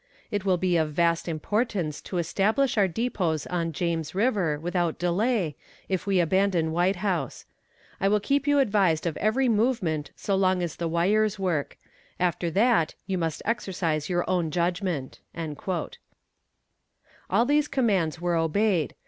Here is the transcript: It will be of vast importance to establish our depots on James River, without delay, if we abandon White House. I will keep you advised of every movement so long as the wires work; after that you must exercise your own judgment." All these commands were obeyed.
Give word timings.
It 0.31 0.45
will 0.45 0.57
be 0.57 0.77
of 0.77 0.93
vast 0.93 1.27
importance 1.27 2.01
to 2.01 2.17
establish 2.17 2.75
our 2.75 2.87
depots 2.87 3.45
on 3.45 3.71
James 3.71 4.15
River, 4.15 4.59
without 4.59 4.97
delay, 4.97 5.55
if 5.87 6.07
we 6.07 6.19
abandon 6.19 6.71
White 6.71 6.95
House. 7.05 7.45
I 7.99 8.07
will 8.07 8.19
keep 8.19 8.47
you 8.47 8.57
advised 8.57 9.05
of 9.05 9.15
every 9.17 9.47
movement 9.47 10.09
so 10.15 10.35
long 10.35 10.63
as 10.63 10.77
the 10.77 10.87
wires 10.87 11.37
work; 11.37 11.77
after 12.19 12.49
that 12.49 12.95
you 13.05 13.19
must 13.19 13.43
exercise 13.45 14.09
your 14.09 14.27
own 14.27 14.49
judgment." 14.49 15.19
All 17.29 17.45
these 17.45 17.67
commands 17.67 18.19
were 18.19 18.35
obeyed. 18.35 18.95